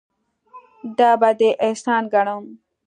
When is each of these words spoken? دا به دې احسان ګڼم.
دا 0.97 1.11
به 1.19 1.29
دې 1.39 1.49
احسان 1.65 2.03
ګڼم. 2.13 2.43